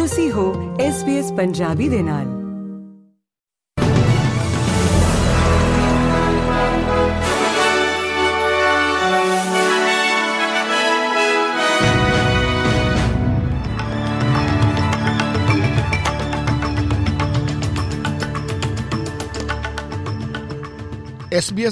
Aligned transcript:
ਤੁਸੀਂ 0.00 0.32
ਹੋ 0.32 0.76
SBS 0.76 1.36
ਪੰਜਾਬੀ 1.36 1.88
ਦੇ 1.88 2.02
ਨਾਲ। 2.02 2.20
SBS 2.20 2.44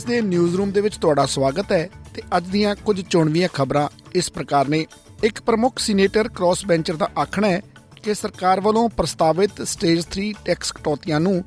ਦੇ 0.07 0.21
ਨਿਊਜ਼ 0.21 0.57
ਰੂਮ 0.57 0.71
ਦੇ 0.71 0.81
ਵਿੱਚ 0.81 0.97
ਤੁਹਾਡਾ 0.97 1.27
ਸਵਾਗਤ 1.27 1.73
ਹੈ 1.73 1.91
ਤੇ 2.15 2.23
ਅੱਜ 2.37 2.47
ਦੀਆਂ 2.47 2.77
ਕੁਝ 2.85 3.01
ਚੋਣਵੀਆਂ 3.01 3.49
ਖਬਰਾਂ 3.53 3.89
ਇਸ 4.15 4.33
ਪ੍ਰਕਾਰ 4.33 4.69
ਨੇ। 4.69 4.87
ਇੱਕ 5.25 5.43
ਪ੍ਰਮੁੱਖ 5.43 5.79
ਸੀਨੇਟਰ 5.79 6.29
ਕ੍ਰਾਸ 6.29 6.67
ਬੈਂਚਰ 6.67 6.95
ਦਾ 6.95 7.11
ਆਖਣਾ 7.19 7.49
ਹੈ 7.49 7.63
ਕਿ 8.03 8.15
ਸਰਕਾਰ 8.15 8.61
ਵੱਲੋਂ 8.61 8.89
ਪ੍ਰਸਤਾਵਿਤ 8.89 9.63
ਸਟੇਜ 9.63 10.05
3 10.21 10.33
ਟੈਕਸ 10.45 10.73
ਕਟੌਤੀਆਂ 10.73 11.21
ਨੂੰ 11.21 11.45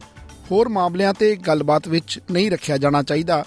ਹੋਰ 0.52 0.70
ਮਾਮਲਿਆਂ 0.70 1.14
ਤੇ 1.14 1.36
ਗੱਲਬਾਤ 1.36 1.88
ਵਿੱਚ 1.88 2.20
ਨਹੀਂ 2.32 2.52
ਰੱਖਿਆ 2.52 2.78
ਜਾਣਾ 2.78 3.04
ਚਾਹੀਦਾ। 3.04 3.46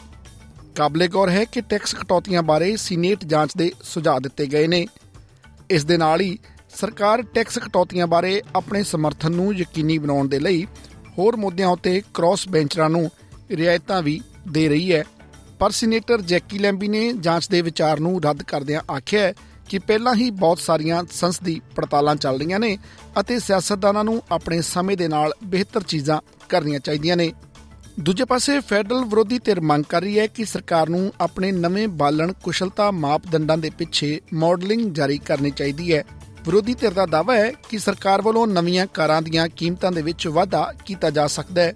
ਕਾਬਲੇ 0.77 1.09
ਗੌਰ 1.09 1.31
ਹੈ 1.31 1.45
ਕਿ 1.45 1.61
ਟੈਕਸ 1.61 1.95
ਕਟੌਤੀਆਂ 1.95 2.43
ਬਾਰੇ 2.43 2.77
ਸੀਨੇਟ 2.77 3.25
ਜਾਂਚ 3.25 3.51
ਦੇ 3.57 3.73
ਸੁਝਾਅ 3.83 4.21
ਦਿੱਤੇ 4.21 4.47
ਗਏ 4.47 4.67
ਨੇ। 4.67 4.87
ਇਸ 5.71 5.85
ਦੇ 5.85 5.97
ਨਾਲ 5.97 6.21
ਹੀ 6.21 6.39
ਸਰਕਾਰ 6.81 7.23
ਟੈਕਸ 7.23 7.59
ਕਟੌਤੀਆਂ 7.59 8.07
ਬਾਰੇ 8.07 8.43
ਆਪਣੇ 8.57 8.83
ਸਮਰਥਨ 8.83 9.33
ਨੂੰ 9.33 9.55
ਯਕੀਨੀ 9.55 9.99
ਬਣਾਉਣ 9.99 10.29
ਦੇ 10.29 10.41
ਲਈ 10.41 10.67
ਹੋਰ 11.19 11.37
ਮੁੱਦਿਆਂ 11.37 11.69
ਉੱਤੇ 11.69 12.03
ਕ੍ਰਾਸ 12.15 12.49
ਬੈਂਚਰਾਂ 12.49 12.91
ਨੂੰ 12.91 13.11
ਰਿਆਇਤਾਂ 13.51 14.03
ਵੀ 14.03 14.21
ਦੇ 14.49 14.69
ਰਹੀ 14.69 14.93
ਹੈ। 14.93 15.05
ਪਰ 15.59 15.71
ਸੀਨੇਟਰ 15.71 16.21
ਜੈਕੀ 16.21 16.59
ਲੈਂਬੀ 16.59 16.89
ਨੇ 16.89 17.13
ਜਾਂਚ 17.13 17.49
ਦੇ 17.49 17.63
ਵਿਚਾਰ 17.63 18.01
ਨੂੰ 18.01 18.23
ਰੱਦ 18.23 18.43
ਕਰਦਿਆਂ 18.43 18.93
ਆਖਿਆ 18.93 19.33
ਕਿ 19.69 19.79
ਪਹਿਲਾਂ 19.79 20.15
ਹੀ 20.15 20.31
ਬਹੁਤ 20.31 20.59
ਸਾਰੀਆਂ 20.59 21.03
ਸੰਸਦੀ 21.13 21.61
ਪੜਤਾਲਾਂ 21.77 22.17
ਚੱਲ 22.17 22.39
ਰਹੀਆਂ 22.39 22.61
ਨੇ 22.61 22.79
ਅਤੇ 23.21 23.39
ਸਿਆਸਤਦਾਨਾਂ 23.39 24.05
ਨੂੰ 24.05 24.23
ਆਪਣੇ 24.33 24.61
ਸਮੇਂ 24.61 24.97
ਦੇ 24.97 25.09
ਨਾਲ 25.09 25.33
ਬਿਹਤਰ 25.45 25.83
ਚੀਜ਼ਾਂ 25.83 26.21
ਕਰਨੀਆਂ 26.49 26.81
ਚਾਹੀਦੀਆਂ 26.81 27.17
ਨੇ। 27.17 27.33
ਦੂਜੇ 28.01 28.25
ਪਾਸੇ 28.25 28.61
ਫੈਡਰਲ 28.61 29.05
ਵਿਰੋਧੀ 29.05 29.39
ਧਿਰ 29.39 29.61
ਮੰਗ 29.61 29.85
ਕਰ 29.89 30.01
ਰਹੀ 30.01 30.19
ਹੈ 30.19 30.27
ਕਿ 30.27 30.45
ਸਰਕਾਰ 30.45 30.89
ਨੂੰ 30.89 31.13
ਆਪਣੇ 31.21 31.53
ਨਵੇਂ 31.53 31.89
ਬਾਲਣ 31.89 32.33
ਕੁਸ਼ਲਤਾ 32.33 32.91
ਮਾਪਦੰਡਾਂ 32.91 33.59
ਦੇ 33.59 33.71
ਪਿੱਛੇ 33.71 34.21
ਮਾਡਲਿੰਗ 34.35 34.95
ਜਾਰੀ 34.95 35.19
ਕਰਨੀ 35.19 35.51
ਚਾਹੀਦੀ 35.51 35.93
ਹੈ। 35.95 36.05
ਵਿਰੋਧੀ 36.47 36.75
ਧਿਰ 36.75 36.91
ਦਾ 36.91 37.07
ਦਾਅਵਾ 37.07 37.37
ਹੈ 37.37 37.53
ਕਿ 37.69 37.79
ਸਰਕਾਰ 37.79 38.23
ਵੱਲੋਂ 38.23 38.47
ਨਵੀਆਂ 38.47 38.87
ਕਾਰਾਂ 38.87 39.23
ਦੀਆਂ 39.23 39.49
ਕੀਮਤਾਂ 39.49 39.93
ਦੇ 39.93 40.03
ਵਿੱਚ 40.03 40.27
ਵਾਧਾ 40.29 40.73
ਕੀਤਾ 40.85 41.11
ਜਾ 41.11 41.27
ਸਕਦਾ 41.27 41.63
ਹੈ। 41.63 41.75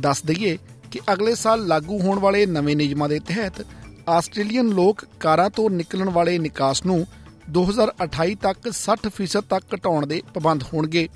ਦੱਸ 0.00 0.22
ਦਈਏ 0.22 0.58
ਕਿ 0.90 1.00
ਅਗਲੇ 1.12 1.34
ਸਾਲ 1.34 1.66
ਲਾਗੂ 1.66 1.98
ਹੋਣ 1.98 2.18
ਵਾਲੇ 2.18 2.46
ਨਵੇਂ 2.46 2.76
ਨਿਯਮਾਂ 2.76 3.08
ਦੇ 3.08 3.18
ਤਹਿਤ 3.18 3.66
ਆਸਟ੍ਰੇਲੀਅਨ 4.08 4.66
ਲੋਕ 4.66 5.04
ਕਾਰਾਂ 5.20 5.50
ਤੋਂ 5.50 5.70
ਨਿਕਲਣ 5.70 6.08
ਵਾਲੇ 6.08 6.38
ਨਿਕਾਸ 6.38 6.86
ਨੂੰ 6.86 7.06
2028 7.50 8.34
ਤੱਕ 8.42 8.72
60% 8.72 9.40
ਤੱਕ 9.50 9.74
ਘਟਾਉਣ 9.74 10.06
ਦੇ 10.06 10.22
ਪਾਬੰਦ 10.34 10.62
ਹੋਣਗੇ 10.62 11.08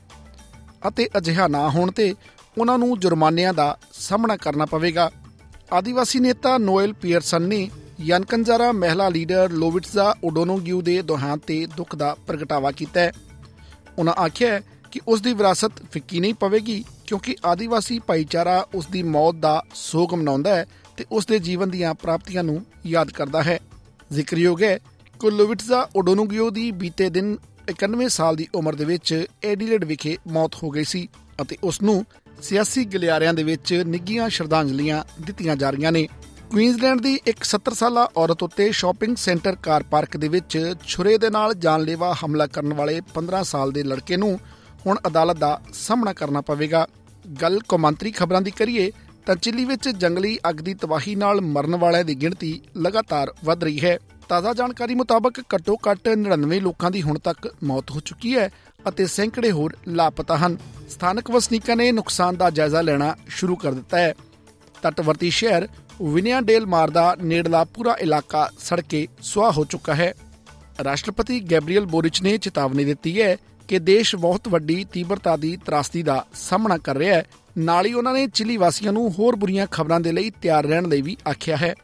ਅਤੇ 0.89 1.09
ਅਜਿਹਾ 1.19 1.49
ਨਾ 1.49 1.71
ਹੋਣ 1.71 1.91
ਤੇ 1.91 2.15
ਉਹਨਾਂ 2.59 2.79
ਨੂੰ 2.79 2.99
ਜੁਰਮਾਨਿਆਂ 3.01 3.55
ਦਾ 3.55 3.79
ਸਾਹਮਣਾ 3.93 4.37
ਕਰਨਾ 4.37 4.67
ਪਵੇਗਾ। 4.67 5.11
ਆਦੀਵਾਸੀ 5.73 6.19
ਨੇਤਾ 6.19 6.59
ਨੋਇਲ 6.59 6.93
ਪੀਅਰਸਨ 6.93 7.43
ਨੇ 7.43 7.71
ਯਨਕੰਜਾਰਾ 8.01 8.73
ਮਹਿਲਾ 8.73 9.09
ਲੀਡਰ 9.09 9.51
ਲੋਵਿਟਜ਼ਾ 9.51 10.15
ਓਡੋਨੋਗਿਊ 10.25 10.83
ਦੇ 10.83 11.03
ਦੇਹਾਂਤ 11.03 11.41
ਤੇ 11.47 11.67
ਦੁੱਖ 11.77 11.97
ਦਾ 11.97 12.17
ਪ੍ਰਗਟਾਵਾ 12.27 12.71
ਕੀਤਾ 12.73 13.01
ਹੈ। 13.01 13.13
ਉਹਨਾਂ 13.99 14.13
ਆਖਿਆ 14.13 14.61
ਕਿ 14.91 15.01
ਉਸ 15.09 15.21
ਦੀ 15.21 15.33
ਵਿਰਾਸਤ 15.33 15.73
ਫਿੱਕੀ 15.93 16.21
ਨਹੀਂ 16.21 16.35
ਪਵੇਗੀ 16.35 16.85
ਕਿਉਂਕਿ 17.07 17.37
ਆਦੀਵਾਸੀ 17.45 17.99
ਭਾਈਚਾਰਾ 17.99 18.67
ਉਸ 18.75 18.87
ਦੀ 18.87 19.03
ਮੌਤ 19.03 19.35
ਦਾ 19.35 19.63
ਸੋਗ 19.75 20.15
ਮਨਾਉਂਦਾ 20.15 20.57
ਹੈ 20.57 20.67
ਤੇ 21.01 21.07
ਉਸ 21.13 21.27
ਦੇ 21.27 21.39
ਜੀਵਨ 21.39 21.71
ਦੀਆਂ 21.71 21.95
ਪ੍ਰਾਪਤੀਆਂ 21.95 22.43
ਨੂੰ 22.45 22.67
ਯਾਦ 22.87 23.11
ਕਰਦਾ 23.11 23.43
ਹੈ। 23.43 23.59
ਜ਼ਿਕਰਯੋਗ 24.13 24.63
ਹੈ 24.63 24.79
ਕਿ 25.21 25.31
ਲੋਵਿਟਜ਼ਾ 25.31 25.89
ਓਡੋਨੋਗਿਓ 25.97 26.51
ਦੀ 26.51 26.71
ਬੀਤੇ 26.71 27.11
ਦਿਨ 27.11 27.37
91 27.73 28.09
ਸਾਲ 28.09 28.37
ਦੀ 28.37 28.47
ਉਮਰ 28.55 28.75
ਦੇ 28.75 28.85
ਵਿੱਚ 28.85 29.27
ਐਡੀਲੇਡ 29.45 29.85
ਵਿਖੇ 29.85 30.17
ਮੌਤ 30.29 30.55
ਹੋ 30.63 30.71
ਗਈ 30.71 30.85
ਸੀ 30.85 31.09
ਅਤੇ 31.43 31.57
ਉਸ 31.65 31.83
ਨੂੰ 31.83 32.05
ਸਿਆਸੀ 32.43 32.85
ਗਲਿਆਰਿਆਂ 32.85 33.35
ਦੇ 33.35 33.43
ਵਿੱਚ 33.43 33.75
ਨਿੱਘੀਆਂ 33.87 34.29
ਸ਼ਰਧਾਂਜਲੀਆਂ 34.29 35.03
ਦਿੱਤੀਆਂ 35.21 35.57
ਜਾ 35.57 35.71
ਰਹੀਆਂ 35.71 35.93
ਨੇ। 35.93 36.09
ਕੁਈਨਜ਼ਲੈਂਡ 36.51 37.01
ਦੀ 37.01 37.21
ਇੱਕ 37.27 37.45
70 37.45 37.75
ਸਾਲਾ 37.75 38.09
ਔਰਤ 38.17 38.43
ਉੱਤੇ 38.43 38.73
ਸ਼ਾਪਿੰਗ 38.73 39.17
ਸੈਂਟਰ 39.17 39.57
ਕਾਰ 39.63 39.83
ਪਾਰਕ 39.83 40.17
ਦੇ 40.17 40.29
ਵਿੱਚ 40.29 40.75
ਛੁਰੇ 40.87 41.19
ਦੇ 41.19 41.31
ਨਾਲ 41.31 41.55
ਜਾਨਲੇਵਾ 41.55 42.15
ਹਮਲਾ 42.25 42.47
ਕਰਨ 42.47 42.73
ਵਾਲੇ 42.73 43.01
15 43.15 43.43
ਸਾਲ 43.43 43.73
ਦੇ 43.73 43.83
ਲੜਕੇ 43.83 44.17
ਨੂੰ 44.17 44.41
ਹੁਣ 44.87 44.99
ਅਦਾਲਤ 45.07 45.37
ਦਾ 45.37 45.61
ਸਾਹਮਣਾ 45.73 46.13
ਕਰਨਾ 46.13 46.41
ਪਵੇਗਾ। 46.41 46.87
ਗੱਲ 47.43 47.61
ਕੌਮਾਂਤਰੀ 47.69 48.11
ਖਬਰਾਂ 48.11 48.43
ਦੀ 48.43 48.51
ਕਰੀਏ 48.51 48.93
ਤਾਂ 49.27 49.37
ਚਿਲੀ 49.37 49.65
ਵਿੱਚ 49.65 49.89
ਜੰਗਲੀ 49.89 50.39
ਅੱਗ 50.49 50.55
ਦੀ 50.55 50.75
ਤਬਾਹੀ 50.75 51.15
ਨਾਲ 51.15 51.41
ਮਰਨ 51.41 51.77
ਵਾਲਿਆਂ 51.77 52.05
ਦੀ 52.05 52.15
ਗਿਣਤੀ 52.15 52.61
ਲਗਾਤਾਰ 52.79 53.35
ਵਧ 53.45 53.65
ਰਹੀ 53.65 53.85
ਹੈ। 53.85 53.99
ਤਾਜ਼ਾ 54.29 54.53
ਜਾਣਕਾਰੀ 54.53 54.95
ਮੁਤਾਬਕ 54.95 55.41
ਘੱਟੋ-ਘੱਟ 55.41 56.09
99 56.09 56.61
ਲੋਕਾਂ 56.61 56.91
ਦੀ 56.91 57.03
ਹੁਣ 57.03 57.19
ਤੱਕ 57.19 57.55
ਮੌਤ 57.65 57.91
ਹੋ 57.91 58.01
ਚੁੱਕੀ 58.01 58.37
ਹੈ 58.37 58.51
ਅਤੇ 58.89 59.07
ਸੈਂਕੜੇ 59.07 59.51
ਹੋਰ 59.51 59.77
ਲਾਪਤਾ 59.89 60.37
ਹਨ। 60.37 60.57
ਸਥਾਨਕ 60.91 61.31
ਵਸਨੀਕਾਂ 61.31 61.77
ਨੇ 61.77 61.93
ਨੁਕਸਾਨ 61.93 62.37
ਦਾ 62.37 62.51
ਜਾਇਜ਼ਾ 62.51 62.81
ਲੈਣਾ 62.81 63.17
ਸ਼ੁਰੂ 63.29 63.57
ਕਰ 63.57 63.73
ਦਿੱਤਾ 63.73 63.99
ਹੈ। 63.99 64.15
ਤਟਵਰਤੀ 64.83 65.31
ਸ਼ਹਿਰ 65.31 65.69
ਵਿਨੀਆਡੇਲ 66.03 66.67
ਮਾਰ 66.67 66.91
ਦਾ 66.91 67.17
ਨੇੜਲਾ 67.23 67.65
ਪੂਰਾ 67.65 67.97
ਇਲਾਕਾ 68.01 68.51
ਸੜਕੇ 68.59 69.09
ਸੁਆਹ 69.23 69.53
ਹੋ 69.53 69.65
ਚੁੱਕਾ 69.65 69.95
ਹੈ। 69.95 70.15
ਰਾਸ਼ਟਰਪਤੀ 70.85 71.41
ਗੈਬਰੀਅਲ 71.41 71.87
ਬੋਰਿਚ 71.87 72.23
ਨੇ 72.23 72.39
ਚੇਤਾਵਨੀ 72.39 72.85
ਦਿੱਤੀ 72.85 73.23
ਹੈ 73.23 73.37
ਕਿ 73.71 73.79
ਦੇਸ਼ 73.79 74.17
ਬਹੁਤ 74.17 74.49
ਵੱਡੀ 74.49 74.87
ਤੀਬਰਤਾ 74.93 75.37
ਦੀ 75.37 75.59
ਤਰਾਸਦੀ 75.67 76.03
ਦਾ 76.03 76.27
ਸਾਹਮਣਾ 76.35 76.79
ਕਰ 76.79 76.97
ਰਿਹਾ 76.97 77.15
ਹੈ। 77.15 77.25
ਨਾਲ 77.59 77.87
ਹੀ 77.87 77.93
ਉਹਨਾਂ 77.93 78.15
ਨੇ 78.15 78.27
ਚਿਲੀ 78.27 78.57
ਵਾਸੀਆਂ 78.57 78.93
ਨੂੰ 78.93 79.13
ਹੋਰ 79.13 79.37
ਬੁਰੀਆਂ 79.37 79.67
ਖਬਰਾਂ 79.67 80.01
ਦੇ 80.01 80.13
ਲਈ 80.13 80.31
ਤਿਆਰ 80.31 80.65
ਰਹਿਣ 80.65 80.89
ਲਈ 80.89 81.03
ਵੀ 81.03 81.17
ਆਖਿਆ 81.31 81.57
ਹੈ। 81.57 81.75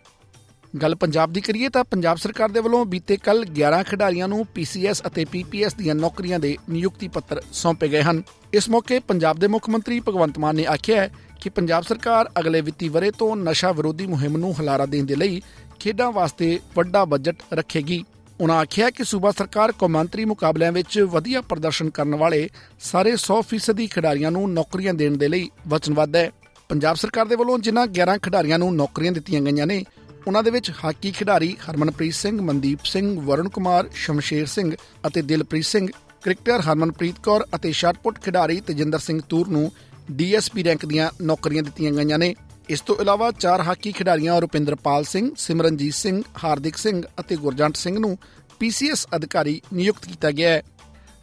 ਗੱਲ 0.82 0.94
ਪੰਜਾਬ 0.94 1.32
ਦੀ 1.32 1.40
ਕਰੀਏ 1.40 1.68
ਤਾਂ 1.68 1.84
ਪੰਜਾਬ 1.84 2.16
ਸਰਕਾਰ 2.16 2.48
ਦੇ 2.48 2.60
ਵੱਲੋਂ 2.60 2.86
ਬੀਤੇ 2.86 3.16
ਕੱਲ 3.16 3.44
11 3.44 3.82
ਖਿਡਾਰੀਆਂ 3.82 4.28
ਨੂੰ 4.28 4.46
ਪੀਸੀਐਸ 4.46 5.02
ਅਤੇ 5.06 5.24
ਪੀਪੀਐਸ 5.24 5.74
ਦੀਆਂ 5.74 5.94
ਨੌਕਰੀਆਂ 5.94 6.38
ਦੇ 6.38 6.56
ਨਿਯੁਕਤੀ 6.70 7.08
ਪੱਤਰ 7.08 7.42
ਸੌਂਪੇ 7.52 7.88
ਗਏ 7.88 8.02
ਹਨ। 8.02 8.22
ਇਸ 8.52 8.68
ਮੌਕੇ 8.68 8.98
ਪੰਜਾਬ 8.98 9.38
ਦੇ 9.38 9.46
ਮੁੱਖ 9.46 9.68
ਮੰਤਰੀ 9.68 10.00
ਭਗਵੰਤ 10.00 10.38
ਮਾਨ 10.38 10.56
ਨੇ 10.56 10.66
ਆਖਿਆ 10.66 11.00
ਹੈ 11.00 11.14
ਕਿ 11.40 11.50
ਪੰਜਾਬ 11.50 11.84
ਸਰਕਾਰ 11.84 12.30
ਅਗਲੇ 12.38 12.60
ਵਿੱਤੀ 12.60 12.88
ਵਰੇ 12.88 13.10
ਤੋਂ 13.10 13.36
ਨਸ਼ਾ 13.36 13.72
ਵਿਰੋਧੀ 13.72 14.06
ਮੁਹਿੰਮ 14.06 14.36
ਨੂੰ 14.36 14.52
ਹੁਲਾਰਾ 14.52 14.86
ਦੇਣ 14.86 15.04
ਦੇ 15.04 15.16
ਲਈ 15.16 15.42
ਖੇਡਾਂ 15.80 16.12
ਵਾਸਤੇ 16.12 16.60
ਵੱਡਾ 16.76 17.04
ਬਜਟ 17.04 17.36
ਰੱਖੇਗੀ। 17.54 18.04
ਉਹਨਾਂ 18.40 18.56
ਆਖਿਆ 18.56 18.90
ਕਿ 18.90 19.04
ਸੂਬਾ 19.04 19.30
ਸਰਕਾਰ 19.30 19.72
ਕੌਮਾਂਤਰੀ 19.72 20.24
ਮੁਕਾਬਲਿਆਂ 20.24 20.72
ਵਿੱਚ 20.72 20.98
ਵਧੀਆ 21.00 21.40
ਪ੍ਰਦਰਸ਼ਨ 21.40 21.90
ਕਰਨ 21.90 22.14
ਵਾਲੇ 22.14 22.48
ਸਾਰੇ 22.80 23.12
100% 23.16 23.86
ਖਿਡਾਰੀਆਂ 23.86 24.30
ਨੂੰ 24.30 24.52
ਨੌਕਰੀਆਂ 24.52 24.94
ਦੇਣ 24.94 25.16
ਦੇ 25.16 25.28
ਲਈ 25.28 25.48
ਵਚਨਬੱਧ 25.68 26.16
ਹੈ। 26.16 26.30
ਪੰਜਾਬ 26.68 26.96
ਸਰਕਾਰ 26.96 27.26
ਦੇ 27.26 27.36
ਵੱਲੋਂ 27.36 27.58
ਜਿਨ੍ਹਾਂ 27.58 27.86
11 27.86 28.18
ਖਿਡਾਰੀਆਂ 28.18 28.58
ਨੂੰ 28.58 28.74
ਨੌਕਰੀਆਂ 28.76 29.12
ਦਿੱਤੀਆਂ 29.12 29.40
ਗਈਆਂ 29.40 29.66
ਨੇ 29.66 29.84
ਉਹਨਾਂ 30.26 30.42
ਦੇ 30.42 30.50
ਵਿੱਚ 30.50 30.70
ਹਾਕੀ 30.84 31.10
ਖਿਡਾਰੀ 31.10 31.56
ਹਰਮਨਪ੍ਰੀਤ 31.70 32.14
ਸਿੰਘ, 32.14 32.40
ਮਨਦੀਪ 32.40 32.84
ਸਿੰਘ, 32.84 33.20
ਵਰੁਣ 33.20 33.48
ਕੁਮਾਰ, 33.48 33.88
ਸ਼ਮਸ਼ੇਰ 33.94 34.46
ਸਿੰਘ 34.46 34.74
ਅਤੇ 35.06 35.22
ਦਿਲਪ੍ਰੀਤ 35.22 35.64
ਸਿੰਘ, 35.64 35.88
ਕ੍ਰਿਕਟਰ 36.22 36.60
ਹਰਮਨਪ੍ਰੀਤ 36.60 37.18
ਕੌਰ 37.22 37.46
ਅਤੇ 37.54 37.72
ਸ਼ਾਟਪੁੱਟ 37.72 38.18
ਖਿਡਾਰੀ 38.18 38.60
ਤੇਜਿੰਦਰ 38.60 38.98
ਸਿੰਘ 38.98 39.20
ਤੂਰ 39.28 39.48
ਨੂੰ 39.48 39.70
ਡੀਐਸਪੀ 40.12 40.64
ਰੈਂਕ 40.64 40.86
ਦੀਆਂ 40.86 41.10
ਨੌਕਰੀਆਂ 41.22 41.62
ਦਿੱਤੀਆਂ 41.62 41.92
ਗਈਆਂ 41.92 42.18
ਨੇ। 42.18 42.34
ਇਸ 42.68 42.80
ਤੋਂ 42.80 42.96
ਇਲਾਵਾ 43.00 43.30
ਚਾਰ 43.30 43.60
ਹਾਕੀ 43.60 43.92
ਖਿਡਾਰੀਆਂ 43.92 44.40
ਰੁਪਿੰਦਰਪਾਲ 44.40 45.04
ਸਿੰਘ, 45.04 45.30
ਸਿਮਰਨਜੀਤ 45.36 45.94
ਸਿੰਘ, 45.94 46.22
ਹਾਰਦਿਕ 46.44 46.76
ਸਿੰਘ 46.76 47.02
ਅਤੇ 47.20 47.36
ਗੁਰਜੰਟ 47.36 47.76
ਸਿੰਘ 47.76 47.98
ਨੂੰ 47.98 48.18
ਪੀਸੀਐਸ 48.58 49.06
ਅਧਿਕਾਰੀ 49.16 49.62
ਨਿਯੁਕਤ 49.74 50.06
ਕੀਤਾ 50.06 50.30
ਗਿਆ 50.30 50.50
ਹੈ। 50.50 50.62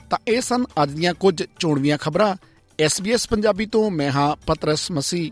ਤਾਂ 0.09 0.17
ਇਹ 0.27 0.41
ਸਨ 0.41 0.65
ਅੱਜ 0.83 0.91
ਦੀਆਂ 0.91 1.13
ਕੁਝ 1.13 1.43
ਚੋਣਵੀਆਂ 1.59 1.97
ਖਬਰਾਂ। 1.97 2.35
ਐਸਬੀਐਸ 2.79 3.27
ਪੰਜਾਬੀ 3.27 3.65
ਤੋਂ 3.65 3.91
ਮੈਂ 3.91 4.11
ਹਾਂ 4.11 4.35
ਪਤਰਸ 4.45 4.91
ਮਸੀ। 4.91 5.31